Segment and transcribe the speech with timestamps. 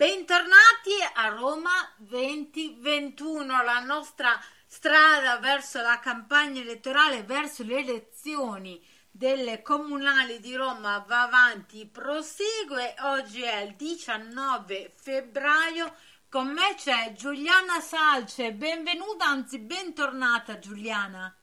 [0.00, 4.30] Bentornati a Roma 2021, la nostra
[4.66, 12.94] strada verso la campagna elettorale, verso le elezioni delle comunali di Roma va avanti, prosegue.
[13.00, 15.94] Oggi è il 19 febbraio.
[16.30, 18.54] Con me c'è Giuliana Salce.
[18.54, 21.39] Benvenuta, anzi bentornata Giuliana.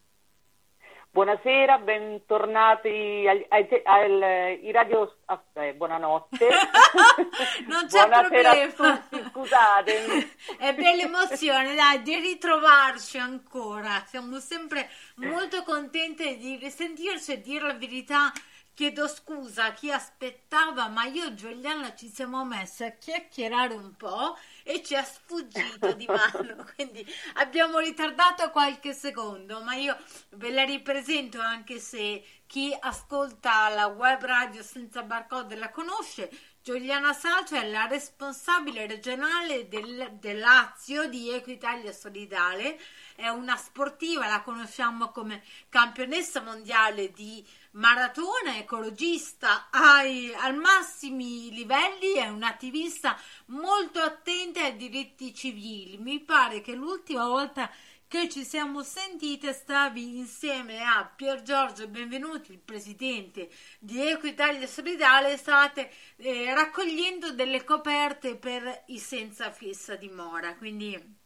[1.10, 5.16] Buonasera, bentornati ai radio.
[5.26, 6.48] Aspetta, buonanotte.
[7.68, 8.94] non c'è Buonasera problema.
[8.94, 10.32] a tutti, scusatemi.
[10.60, 14.04] È bella emozione, dai, di ritrovarci ancora.
[14.06, 18.32] Siamo sempre molto contente di risentirci e dire la verità.
[18.78, 23.96] Chiedo scusa a chi aspettava, ma io e Giuliana ci siamo messi a chiacchierare un
[23.96, 27.04] po' e ci è sfuggito di mano, quindi
[27.38, 29.98] abbiamo ritardato qualche secondo, ma io
[30.34, 36.30] ve la ripresento anche se chi ascolta la web radio senza barcode la conosce.
[36.62, 42.78] Giuliana Salcio è la responsabile regionale del, del Lazio di Equitalia Solidale,
[43.16, 47.44] è una sportiva, la conosciamo come campionessa mondiale di
[47.78, 55.98] maratona, ecologista ai, al massimi livelli, è un'attivista molto attenta ai diritti civili.
[55.98, 57.70] Mi pare che l'ultima volta
[58.08, 65.38] che ci siamo sentite stavi insieme a Pier Giorgio Benvenuti, il presidente di Equitalia Solidale,
[65.38, 71.17] state eh, raccogliendo delle coperte per i senza fissa dimora, quindi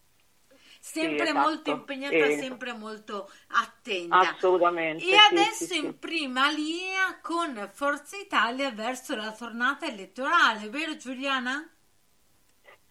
[0.81, 1.39] sempre sì, esatto.
[1.47, 4.19] molto impegnata, eh, sempre molto attenta.
[4.19, 5.05] Assolutamente.
[5.05, 11.69] E adesso sì, in prima linea con Forza Italia verso la tornata elettorale, vero Giuliana?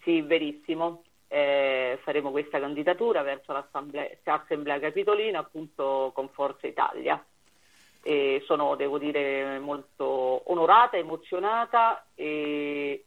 [0.03, 1.03] Sì, verissimo.
[1.27, 7.23] Eh, faremo questa candidatura verso l'Assemblea, l'Assemblea Capitolina appunto con Forza Italia.
[8.03, 13.05] E sono, devo dire, molto onorata, emozionata e,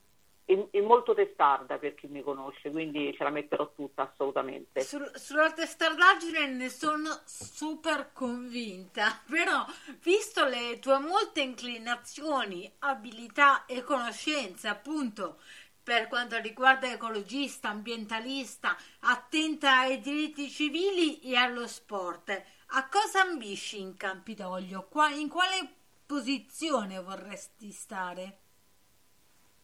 [0.53, 4.81] e, e, molto testarda per chi mi conosce, quindi ce la metterò tutta assolutamente.
[4.81, 9.65] Sul, sulla testardaggine ne sono super convinta, però
[10.01, 15.39] visto le tue molte inclinazioni, abilità e conoscenze appunto
[15.83, 22.29] per quanto riguarda ecologista, ambientalista, attenta ai diritti civili e allo sport,
[22.67, 24.87] a cosa ambisci in Campidoglio?
[25.15, 25.67] In quale
[26.05, 28.42] posizione vorresti stare?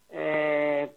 [0.09, 0.95] Eh,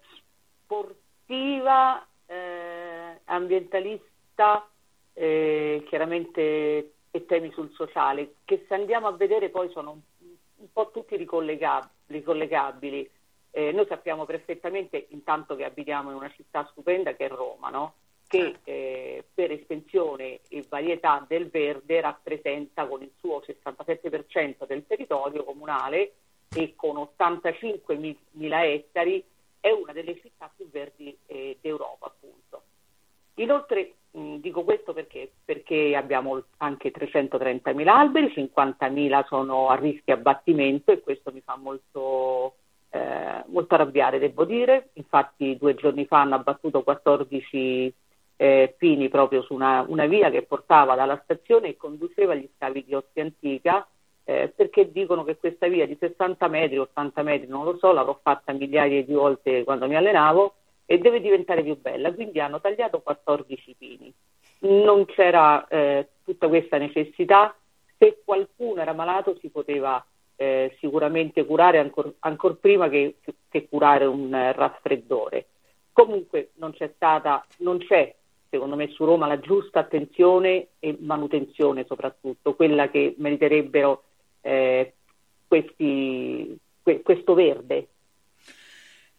[0.63, 4.67] sportiva, eh, ambientalista,
[5.13, 9.99] eh, chiaramente e temi sul sociale, che se andiamo a vedere poi sono un,
[10.55, 13.07] un po' tutti ricollegab- ricollegabili.
[13.51, 17.93] Eh, noi sappiamo perfettamente, intanto che abitiamo in una città stupenda che è Roma, no?
[18.33, 25.43] che eh, per estensione e varietà del verde rappresenta con il suo 67% del territorio
[25.43, 26.13] comunale
[26.53, 28.15] e con 85.000
[28.63, 29.23] ettari
[29.59, 32.63] è una delle città più verdi eh, d'Europa appunto.
[33.35, 35.31] Inoltre mh, dico questo perché?
[35.43, 42.55] perché abbiamo anche 330.000 alberi, 50.000 sono a rischio abbattimento e questo mi fa molto,
[42.89, 47.93] eh, molto arrabbiare devo dire, infatti due giorni fa hanno abbattuto 14
[48.35, 52.83] eh, pini proprio su una, una, via che portava dalla stazione e conduceva agli scavi
[52.83, 53.87] di Ostia Antica
[54.25, 58.17] eh, perché dicono che questa via di 60 metri, 80 metri, non lo so, l'avrò
[58.21, 60.53] fatta migliaia di volte quando mi allenavo
[60.85, 64.13] e deve diventare più bella, quindi hanno tagliato 14 pini.
[64.59, 67.55] Non c'era eh, tutta questa necessità,
[67.97, 70.03] se qualcuno era malato si poteva
[70.35, 73.15] eh, sicuramente curare ancora ancor prima che,
[73.49, 75.47] che curare un eh, raffreddore.
[75.91, 78.13] Comunque non c'è stata, non c'è
[78.53, 84.03] secondo me su Roma la giusta attenzione e manutenzione soprattutto, quella che meriterebbero
[84.43, 84.93] eh,
[85.47, 87.87] questi, que, questo verde.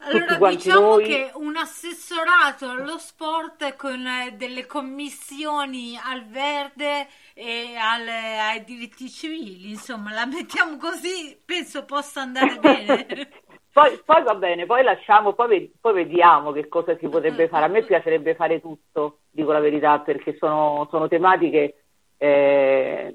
[0.07, 1.05] Allora diciamo noi...
[1.05, 9.09] che un assessorato allo sport con eh, delle commissioni al verde e al, ai diritti
[9.09, 13.07] civili, insomma, la mettiamo così, penso possa andare bene.
[13.75, 17.65] Poi, poi, va bene, poi lasciamo, poi, poi, vediamo che cosa si potrebbe fare.
[17.65, 21.83] A me piacerebbe fare tutto, dico la verità, perché sono, sono tematiche
[22.17, 23.13] eh,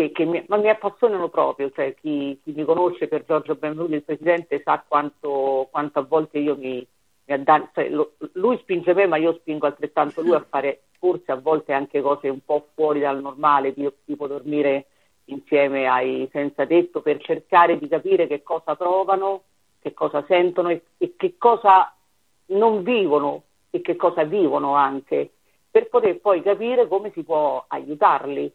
[0.00, 3.94] che, che mi, ma mi appassionano proprio, cioè chi, chi, mi conosce per Giorgio Benvenuti,
[3.94, 6.86] il presidente, sa quanto, quanto a volte io mi,
[7.24, 11.32] mi addan- cioè, lo, lui spinge me, ma io spingo altrettanto lui a fare forse
[11.32, 13.74] a volte anche cose un po' fuori dal normale,
[14.04, 14.86] tipo dormire
[15.24, 19.42] insieme ai senza tetto per cercare di capire che cosa provano,
[19.80, 21.94] che cosa sentono e, e che cosa
[22.46, 25.30] non vivono e che cosa vivono anche,
[25.70, 28.52] per poter poi capire come si può aiutarli.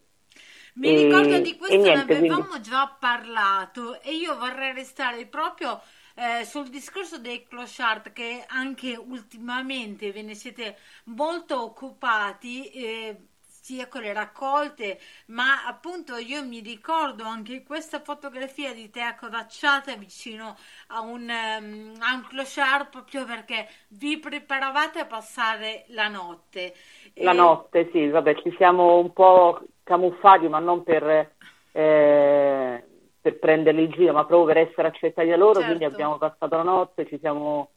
[0.75, 2.69] Mi e, ricordo di questo, ne avevamo quindi...
[2.69, 5.81] già parlato e io vorrei restare proprio
[6.15, 12.69] eh, sul discorso dei clochard che anche ultimamente ve ne siete molto occupati.
[12.71, 13.17] Eh,
[13.65, 14.99] sia con le raccolte,
[15.29, 20.55] ma appunto io mi ricordo anche questa fotografia di te accovacciata vicino
[20.89, 26.75] a un, um, a un clochard proprio perché vi preparavate a passare la notte.
[27.15, 27.33] La e...
[27.33, 31.31] notte, sì, vabbè, ci siamo un po' camuffati, ma non per...
[31.71, 32.83] Eh,
[33.25, 35.65] per prenderli in giro, ma proprio per essere accettati da loro, certo.
[35.65, 37.69] quindi abbiamo passato la notte, ci siamo,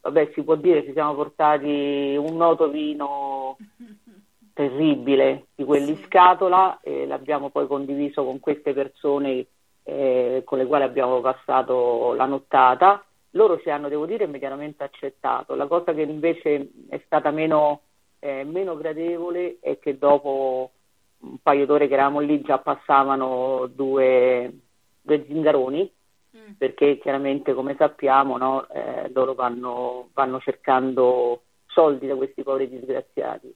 [0.00, 3.56] vabbè si può dire, ci siamo portati un noto vino
[4.52, 9.46] terribile di quelli in scatola e l'abbiamo poi condiviso con queste persone
[9.84, 13.04] eh, con le quali abbiamo passato la nottata.
[13.30, 15.54] Loro ci hanno, devo dire, immediatamente accettato.
[15.54, 17.82] La cosa che invece è stata meno,
[18.18, 20.72] eh, meno gradevole è che dopo
[21.20, 24.52] un paio d'ore che eravamo lì già passavano due,
[25.00, 25.92] due zingaroni,
[26.36, 26.52] mm.
[26.58, 33.54] perché chiaramente come sappiamo no, eh, loro vanno, vanno cercando soldi da questi poveri disgraziati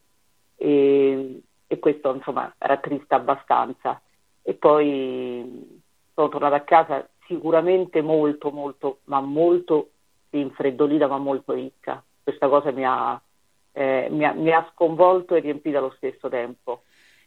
[0.56, 4.00] e, e questo insomma rattrista abbastanza.
[4.43, 5.81] E poi
[6.14, 9.91] sono tornata a casa sicuramente molto, molto, ma molto
[10.31, 12.03] infreddolita, ma molto ricca.
[12.23, 13.20] Questa cosa mi ha,
[13.73, 16.82] eh, mi ha, mi ha sconvolto e riempita allo stesso tempo.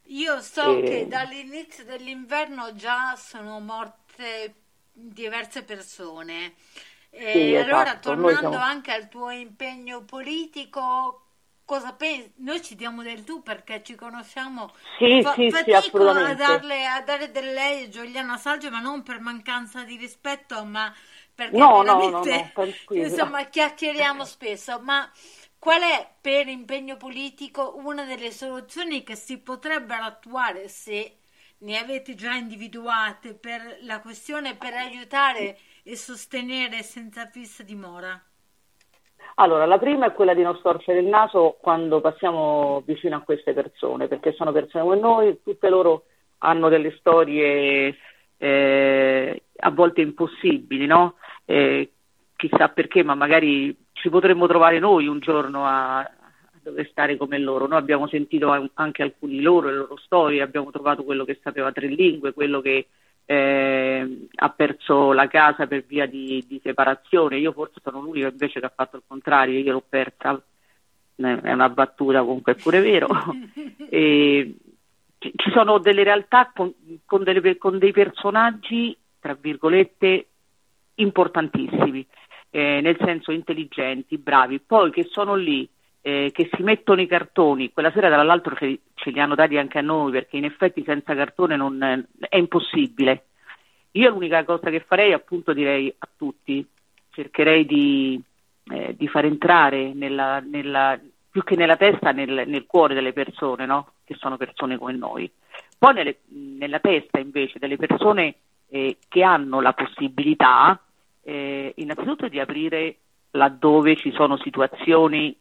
[0.08, 0.82] Io so e...
[0.84, 4.54] che dall'inizio dell'inverno già sono morte
[4.92, 6.54] diverse persone.
[7.32, 8.10] Sì, allora, esatto.
[8.10, 8.56] tornando siamo...
[8.56, 11.22] anche al tuo impegno politico,
[11.64, 12.32] cosa pensi?
[12.36, 14.72] Noi ci diamo del tu perché ci conosciamo.
[14.98, 16.42] Sì, Fa- sì, sì, assolutamente.
[16.42, 20.64] A, darle, a dare del lei a Giuliana Saggio, ma non per mancanza di rispetto,
[20.64, 20.94] ma
[21.34, 24.78] perché no, veramente, no, no, no, insomma, chiacchieriamo spesso.
[24.80, 25.10] Ma
[25.66, 31.16] qual è per impegno politico una delle soluzioni che si potrebbero attuare se
[31.58, 38.16] ne avete già individuate per la questione per aiutare e sostenere senza fissa dimora?
[39.34, 43.52] Allora, la prima è quella di non storcere il naso quando passiamo vicino a queste
[43.52, 46.04] persone, perché sono persone come noi, tutte loro
[46.38, 47.96] hanno delle storie
[48.36, 51.16] eh, a volte impossibili, no?
[51.44, 51.90] Eh,
[52.36, 56.10] chissà perché, ma magari ci potremmo trovare noi un giorno a, a
[56.62, 57.66] dover stare come loro.
[57.66, 61.88] Noi abbiamo sentito anche alcuni loro, le loro storie, abbiamo trovato quello che sapeva tre
[61.88, 62.88] lingue, quello che
[63.24, 67.38] eh, ha perso la casa per via di, di, separazione.
[67.38, 70.40] Io forse sono l'unico invece che ha fatto il contrario, io l'ho persa,
[71.16, 73.08] è una battuta comunque è pure vero.
[73.88, 74.54] e,
[75.18, 76.72] ci sono delle realtà con,
[77.06, 80.26] con, delle, con, dei personaggi, tra virgolette,
[80.96, 82.06] importantissimi,
[82.50, 85.68] eh, nel senso intelligenti, bravi, poi che sono lì
[86.06, 89.56] eh, che si mettono i cartoni, quella sera tra l'altro ce, ce, li hanno dati
[89.56, 93.24] anche a noi perché in effetti senza cartone non, è impossibile.
[93.92, 96.64] Io l'unica cosa che farei appunto direi a tutti,
[97.10, 98.22] cercherei di,
[98.70, 100.96] eh, di far entrare nella, nella,
[101.28, 103.94] più che nella testa, nel, nel cuore delle persone, no?
[104.04, 105.28] che sono persone come noi.
[105.76, 108.36] Poi nelle, nella testa invece delle persone
[108.68, 110.80] eh, che hanno la possibilità
[111.26, 112.98] eh, innanzitutto di aprire
[113.32, 115.36] laddove ci sono situazioni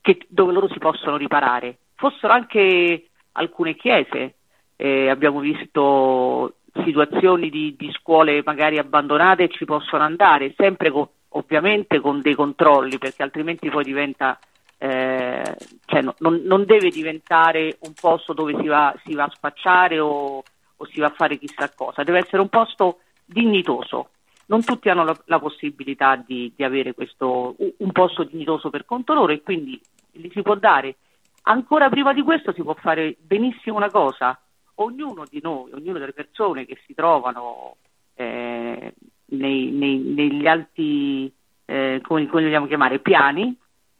[0.00, 1.76] che, dove loro si possono riparare.
[1.94, 4.36] Fossero anche alcune chiese,
[4.76, 12.00] eh, abbiamo visto situazioni di, di, scuole magari abbandonate ci possono andare, sempre con, ovviamente
[12.00, 14.38] con dei controlli, perché altrimenti poi diventa,
[14.78, 19.32] eh, cioè no, non, non, deve diventare un posto dove si va, si va a
[19.34, 20.42] spacciare o,
[20.76, 23.00] o si va a fare chissà cosa, deve essere un posto
[23.32, 24.10] dignitoso
[24.50, 29.14] non tutti hanno la, la possibilità di, di, avere questo, un posto dignitoso per conto
[29.14, 30.96] loro e quindi gli si può dare.
[31.42, 34.38] Ancora prima di questo si può fare benissimo una cosa,
[34.76, 37.76] ognuno di noi, ognuna delle persone che si trovano
[38.14, 38.92] eh,
[39.26, 41.32] nei, nei, negli alti,
[41.64, 43.56] eh, come li vogliamo chiamare, piani,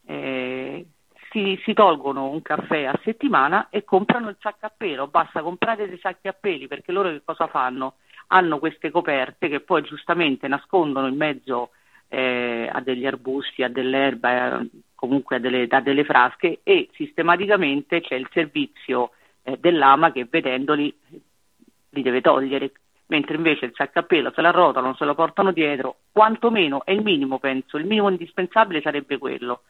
[0.07, 0.85] eh,
[1.31, 5.89] si, si, tolgono un caffè a settimana e comprano il sacco a pelo, basta comprare
[5.89, 7.95] dei sacchi a peli perché loro che cosa fanno?
[8.33, 11.71] Hanno queste coperte che poi giustamente nascondono in mezzo
[12.09, 18.01] eh, a degli arbusti, a dell'erba, eh, comunque a delle, a delle, frasche e sistematicamente
[18.01, 20.95] c'è il servizio eh, dell'ama che vedendoli
[21.91, 22.73] li deve togliere,
[23.07, 26.93] mentre invece il sacco a pelo se la rotano, se lo portano dietro, quantomeno è
[26.93, 29.63] il minimo, penso, il minimo indispensabile sarebbe quello.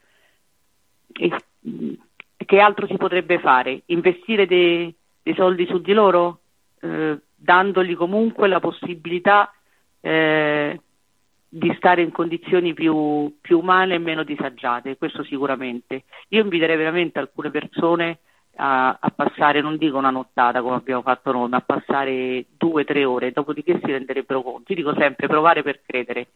[1.12, 1.31] E,
[1.67, 1.93] mm,
[2.37, 3.83] che altro si potrebbe fare?
[3.87, 6.40] Investire dei, dei soldi su di loro,
[6.81, 9.52] eh, dandogli comunque la possibilità
[10.00, 10.80] eh,
[11.49, 16.04] di stare in condizioni più, più, umane e meno disagiate, questo sicuramente.
[16.28, 18.20] Io inviterei veramente alcune persone
[18.56, 22.82] a, a, passare, non dico una nottata come abbiamo fatto noi, ma a passare due
[22.82, 24.73] o tre ore, dopodiché si renderebbero conto.
[24.73, 26.28] Io dico sempre provare per credere.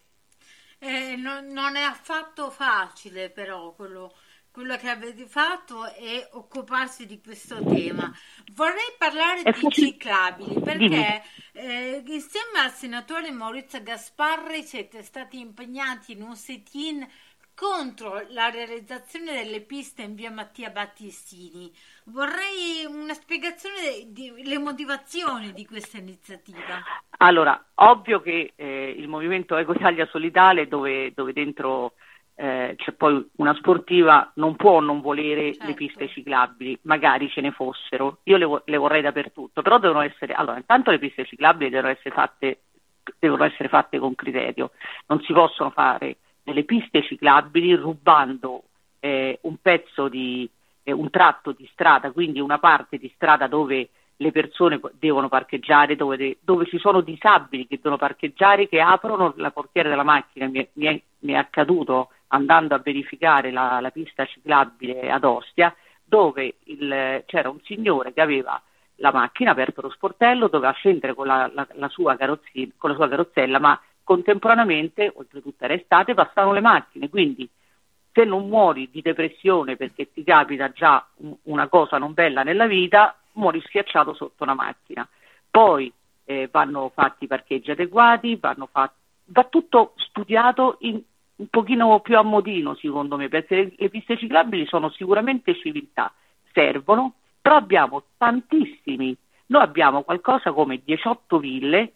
[0.79, 4.13] Eh, non, non, è affatto facile però quello
[4.55, 8.09] quello che avete fatto è occuparsi di questo tema.
[8.53, 16.13] Vorrei parlare è di ciclabili perché eh, insieme al senatore Maurizio Gasparri siete stati impegnati
[16.13, 17.05] in un sit-in
[17.53, 21.73] contro la realizzazione delle piste in via Mattia Battistini.
[22.05, 26.81] Vorrei una spiegazione delle motivazioni di questa iniziativa.
[27.19, 31.95] Allora, ovvio che eh, il movimento Eco Italia Solidale, dove, dove dentro
[32.37, 35.67] eh, c'è poi una sportiva, non può non volere certo.
[35.67, 40.33] le piste ciclabili, magari ce ne fossero, io le, le, vorrei dappertutto, però devono essere,
[40.33, 42.61] allora intanto le piste ciclabili devono essere fatte,
[43.19, 44.73] devono essere fatte con criterio,
[45.07, 48.65] non si possono fare delle piste ciclabili rubando
[49.01, 50.49] eh, un pezzo di,
[50.83, 55.97] eh, un tratto di strada, quindi una parte di strada dove le persone devono parcheggiare,
[55.97, 60.47] dove, de- dove, ci sono disabili che devono parcheggiare, che aprono la portiera della macchina.
[60.47, 65.25] Mi è, mi è, mi è accaduto andando a verificare la, la, pista ciclabile ad
[65.25, 65.75] Ostia,
[66.05, 68.61] dove il, c'era un signore che aveva
[68.97, 73.09] la macchina, aperto lo sportello, doveva scendere con la, la, la sua, con la sua
[73.09, 77.49] carrozzella, ma contemporaneamente, oltretutto era estate, passavano le macchine, quindi
[78.13, 81.05] se non muori di depressione perché ti capita già
[81.45, 85.09] una cosa non bella nella vita, muori schiacciato sotto una macchina.
[85.51, 85.93] Poi
[86.25, 88.95] eh, vanno fatti parcheggi adeguati, fatti,
[89.27, 91.01] va tutto studiato in,
[91.37, 96.13] un pochino più a modino secondo me, perché le, piste ciclabili sono sicuramente civiltà,
[96.53, 101.93] servono, però abbiamo tantissimi, noi abbiamo qualcosa come 18 ville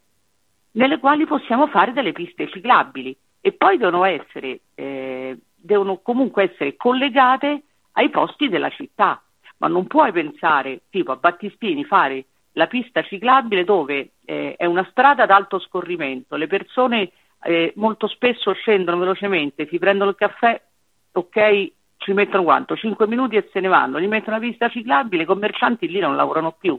[0.73, 6.77] nelle quali possiamo fare delle piste ciclabili e poi devono essere, eh, devono comunque essere
[6.77, 9.23] collegate ai posti della città.
[9.59, 14.87] Ma non puoi pensare tipo a Battispini fare la pista ciclabile dove eh, è una
[14.91, 17.11] strada ad alto scorrimento, le persone
[17.43, 20.61] eh, molto spesso scendono velocemente, si prendono il caffè,
[21.13, 22.77] ok, ci mettono quanto?
[22.77, 26.17] 5 minuti e se ne vanno, gli mettono una pista ciclabile, i commercianti lì non
[26.17, 26.79] lavorano più.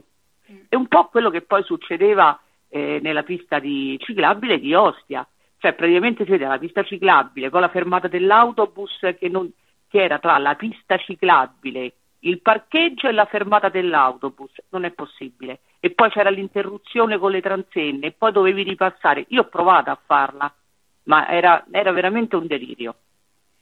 [0.68, 2.38] È un po' quello che poi succedeva
[2.68, 5.26] eh, nella pista di ciclabile di Ostia,
[5.58, 9.50] cioè praticamente si vede la pista ciclabile, poi la fermata dell'autobus che, non,
[9.88, 15.60] che era tra la pista ciclabile il parcheggio e la fermata dell'autobus, non è possibile.
[15.80, 19.24] E poi c'era l'interruzione con le transenne e poi dovevi ripassare.
[19.28, 20.52] Io ho provato a farla,
[21.04, 22.94] ma era, era veramente un delirio.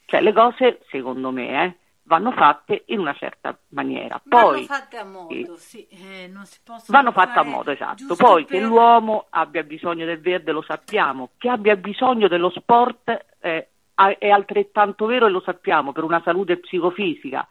[0.06, 4.20] Cioè le cose, secondo me, eh, vanno fatte in una certa maniera.
[4.26, 8.16] Poi, vanno fatte a modo, sì, eh, non si possono Vanno fatte a modo, esatto.
[8.16, 8.58] Poi per...
[8.58, 14.28] che l'uomo abbia bisogno del verde lo sappiamo, che abbia bisogno dello sport eh, è
[14.30, 17.46] altrettanto vero e lo sappiamo per una salute psicofisica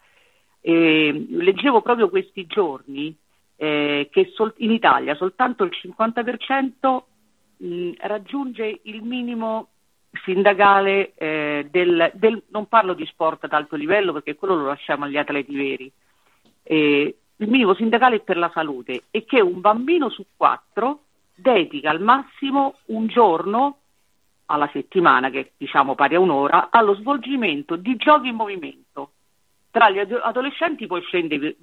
[0.60, 3.16] eh, leggevo proprio questi giorni
[3.56, 7.02] eh, che sol- in Italia soltanto il 50%
[7.56, 9.68] mh, raggiunge il minimo
[10.24, 15.04] sindacale eh, del, del, non parlo di sport ad alto livello perché quello lo lasciamo
[15.04, 15.92] agli atleti veri,
[16.62, 21.02] eh, il minimo sindacale per la salute e che un bambino su quattro
[21.34, 23.78] dedica al massimo un giorno
[24.46, 28.87] alla settimana, che diciamo pari a un'ora, allo svolgimento di giochi in movimento.
[29.70, 31.56] Tra gli adolescenti poi scende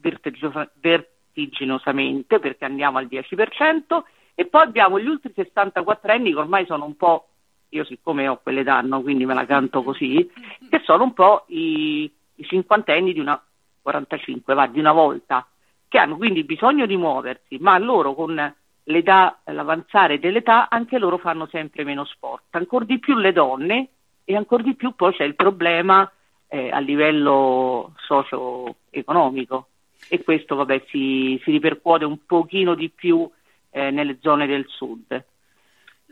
[0.75, 4.03] vertiginosamente perché andiamo al 10%
[4.35, 7.29] e poi abbiamo gli ultimi 64 anni che ormai sono un po',
[7.69, 10.29] io siccome ho quelle danno quindi me la canto così,
[10.69, 13.41] che sono un po' i, i cinquantenni di una
[13.81, 15.47] 45, va, di una volta,
[15.87, 21.45] che hanno quindi bisogno di muoversi, ma loro con l'età, l'avanzare dell'età, anche loro fanno
[21.47, 23.89] sempre meno sport, ancora di più le donne
[24.23, 26.11] e ancora di più poi c'è il problema
[26.55, 29.67] eh, a livello socio-economico
[30.07, 33.29] e questo vabbè, si, si, ripercuote un pochino di più
[33.71, 35.23] eh, nelle zone del sud.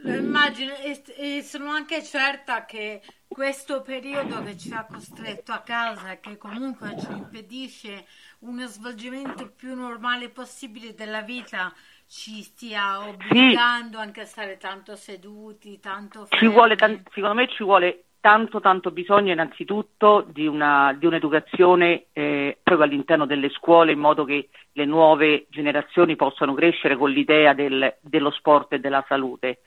[0.06, 5.60] Lo immagino e, e, sono anche certa che questo periodo che ci ha costretto a
[5.60, 8.06] casa e che comunque ci impedisce
[8.40, 11.74] uno svolgimento più normale possibile della vita
[12.06, 14.04] ci stia obbligando sì.
[14.04, 16.48] anche a stare tanto seduti, tanto fermi.
[16.48, 22.58] Ci vuole, secondo me ci vuole tanto tanto bisogno innanzitutto di, una, di un'educazione eh,
[22.64, 27.98] proprio all'interno delle scuole in modo che le nuove generazioni possano crescere con l'idea del,
[28.00, 29.60] dello sport e della salute.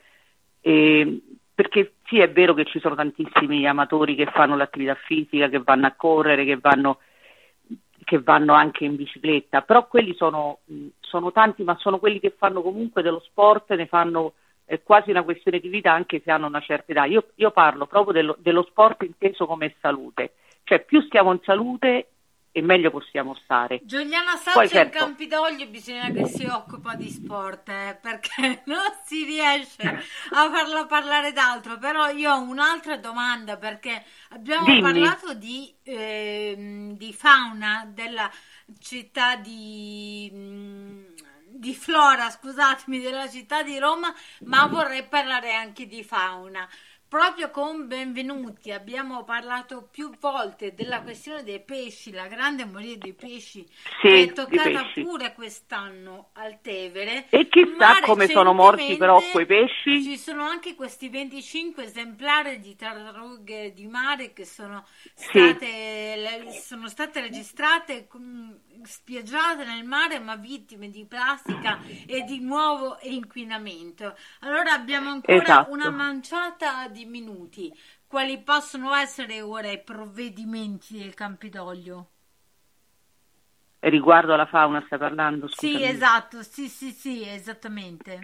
[0.59, 1.21] E,
[1.53, 5.85] perché sì è vero che ci sono tantissimi amatori che fanno l'attività fisica, che vanno
[5.85, 6.97] a correre, che vanno,
[8.05, 10.61] che vanno anche in bicicletta, però quelli sono,
[10.99, 14.33] sono, tanti, ma sono quelli che fanno comunque dello sport, ne fanno
[14.69, 17.05] eh, quasi una questione di vita anche se hanno una certa età.
[17.05, 20.33] Io, io parlo proprio dello, dello sport inteso come salute,
[20.63, 22.09] cioè più stiamo in salute
[22.57, 23.81] e meglio possiamo stare.
[23.83, 29.23] Giuliana Saccia certo, in Campidoglio bisogna che si occupa di sport eh, perché non si
[29.25, 34.81] riesce a farla parlare d'altro però io ho un'altra domanda perché abbiamo Dimmi.
[34.81, 38.29] parlato di, eh, di, fauna della
[38.79, 41.05] città di, mm,
[41.57, 44.13] di Flora scusatemi della città di Roma
[44.45, 46.67] ma vorrei parlare anche di fauna
[47.09, 53.13] Proprio con Benvenuti abbiamo parlato più volte della questione dei pesci, la grande moria dei
[53.13, 53.65] pesci
[54.01, 57.27] sì, che è toccata pure quest'anno al Tevere.
[57.29, 60.03] E chissà come sono morti però quei pesci.
[60.03, 66.59] Ci sono anche questi 25 esemplari di tartarughe di mare che sono state, sì.
[66.59, 68.07] sono state registrate
[68.83, 74.15] spiaggiate nel mare ma vittime di plastica e di nuovo inquinamento.
[74.41, 75.71] Allora abbiamo ancora esatto.
[75.71, 77.73] una manciata di minuti.
[78.07, 82.09] Quali possono essere ora i provvedimenti del Campidoglio?
[83.79, 85.47] Riguardo alla fauna stai parlando?
[85.47, 85.73] Scusami.
[85.75, 88.19] Sì, esatto, sì, sì, sì, esattamente.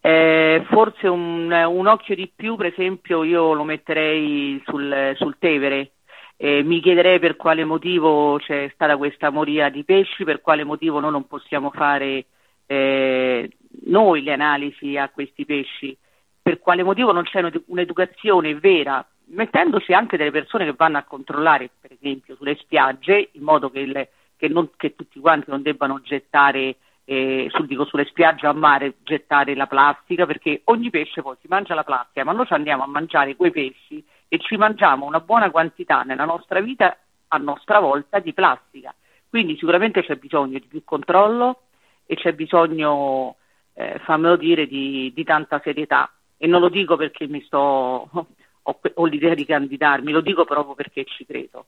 [0.00, 5.92] Eh, forse un, un, occhio di più, per esempio, io lo metterei sul, sul Tevere,
[6.40, 11.00] eh, mi chiederei per quale motivo c'è stata questa moria di pesci, per quale motivo
[11.00, 12.26] noi non possiamo fare
[12.66, 13.50] eh,
[13.86, 15.96] noi le analisi a questi pesci,
[16.40, 21.70] per quale motivo non c'è un'educazione vera, mettendoci anche delle persone che vanno a controllare,
[21.80, 26.00] per esempio, sulle spiagge, in modo che, il, che, non, che tutti quanti non debbano
[26.02, 31.36] gettare eh, sul, dico, sulle spiagge a mare gettare la plastica perché ogni pesce poi
[31.40, 35.06] si mangia la plastica ma noi ci andiamo a mangiare quei pesci e ci mangiamo
[35.06, 36.96] una buona quantità nella nostra vita
[37.28, 38.94] a nostra volta di plastica.
[39.28, 41.62] Quindi sicuramente c'è bisogno di più controllo
[42.06, 43.36] e c'è bisogno,
[43.74, 46.10] eh, fammelo dire, di, di, tanta serietà.
[46.36, 50.74] E non lo dico perché mi sto, ho, ho l'idea di candidarmi, lo dico proprio
[50.74, 51.66] perché ci credo.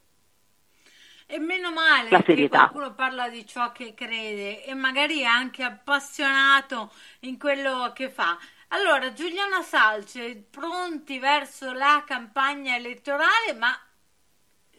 [1.27, 5.63] E meno male la che qualcuno parla di ciò che crede e magari è anche
[5.63, 8.37] appassionato in quello che fa.
[8.73, 13.77] Allora, Giuliana Salce, pronti verso la campagna elettorale, ma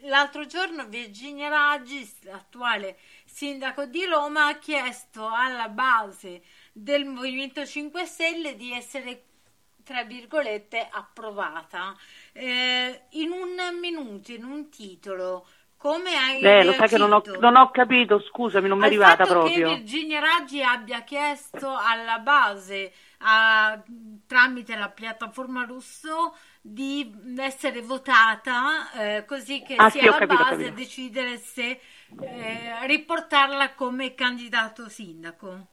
[0.05, 6.40] l'altro giorno Virginia Raggi, l'attuale sindaco di Roma, ha chiesto alla base
[6.72, 9.24] del Movimento 5 Stelle di essere
[9.85, 11.94] tra virgolette approvata
[12.33, 15.46] eh, in un minuto, in un titolo.
[15.76, 18.87] Come hai Beh, lo sai che non ho, non ho, capito, scusami, non mi è
[18.87, 19.68] arrivata proprio.
[19.68, 23.82] che Virginia Raggi abbia chiesto alla base a,
[24.26, 30.42] tramite la piattaforma russo di essere votata eh, così che ah, sia sì, la capito,
[30.42, 31.80] base a decidere se
[32.20, 35.66] eh, riportarla come candidato sindaco.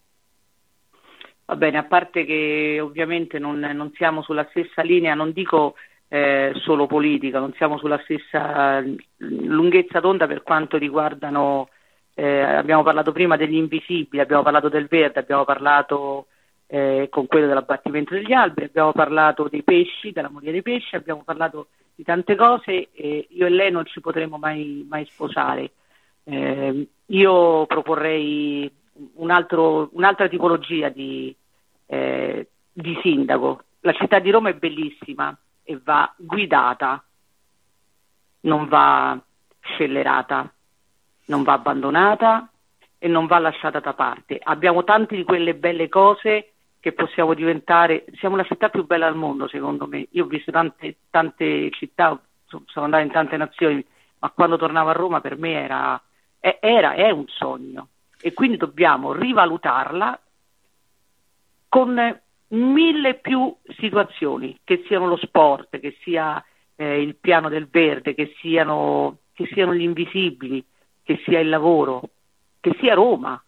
[1.45, 5.75] Va bene, a parte che ovviamente non, non siamo sulla stessa linea, non dico
[6.07, 8.83] eh, solo politica, non siamo sulla stessa
[9.17, 11.69] lunghezza d'onda per quanto riguardano,
[12.13, 16.27] eh, abbiamo parlato prima degli invisibili, abbiamo parlato del verde, abbiamo parlato
[16.71, 21.23] eh, con quello dell'abbattimento degli alberi, abbiamo parlato dei pesci, della moria dei pesci, abbiamo
[21.23, 25.71] parlato di tante cose e io e lei non ci potremo mai, mai sposare.
[26.25, 28.71] Eh, io proporrei
[29.15, 31.35] un altro, un'altra tipologia di,
[31.87, 33.63] eh, di sindaco.
[33.79, 37.03] La città di Roma è bellissima e va guidata,
[38.41, 39.19] non va
[39.61, 40.53] scellerata,
[41.25, 42.47] non va abbandonata
[42.99, 44.39] e non va lasciata da parte.
[44.39, 49.15] Abbiamo tante di quelle belle cose che possiamo diventare, siamo la città più bella al
[49.15, 53.85] mondo secondo me, io ho visto tante, tante città, sono andata in tante nazioni,
[54.19, 56.01] ma quando tornavo a Roma per me era,
[56.39, 57.89] era è un sogno.
[58.21, 60.19] E quindi dobbiamo rivalutarla
[61.69, 66.43] con mille più situazioni, che siano lo sport, che sia
[66.75, 70.63] eh, il piano del verde, che siano, che siano gli invisibili,
[71.03, 72.09] che sia il lavoro,
[72.59, 73.41] che sia Roma,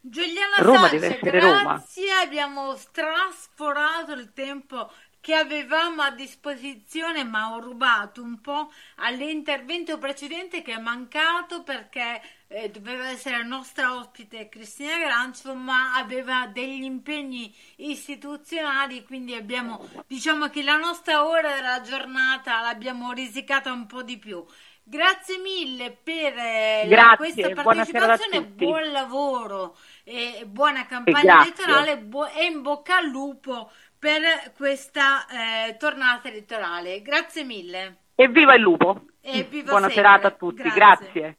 [0.00, 2.22] Giuliana Roma Sanchez, deve essere grazie, Roma.
[2.22, 9.98] abbiamo trasforato il tempo che che avevamo a disposizione, ma ho rubato un po' all'intervento
[9.98, 16.46] precedente che è mancato perché eh, doveva essere la nostra ospite Cristina Grancio, ma aveva
[16.46, 23.86] degli impegni istituzionali, quindi abbiamo, diciamo che la nostra ora della giornata l'abbiamo risicata un
[23.86, 24.42] po' di più.
[24.90, 32.46] Grazie mille per eh, Grazie, questa partecipazione, buon lavoro e buona campagna elettorale bu- e
[32.46, 37.02] in bocca al lupo per questa eh, tornata elettorale.
[37.02, 37.98] Grazie mille.
[38.16, 39.04] E viva il lupo!
[39.20, 40.02] E viva Buona sempre.
[40.02, 40.74] serata a tutti, Grazie.
[41.12, 41.38] grazie.